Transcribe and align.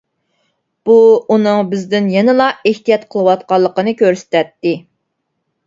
بۇ 0.89 0.95
ئۇنىڭ 1.35 1.61
بىزدىن 1.73 2.09
يەنىلا 2.15 2.49
ئېھتىيات 2.71 3.05
قىلىۋاتقانلىقىنى 3.13 3.97
كۆرسىتەتتى. 4.03 4.77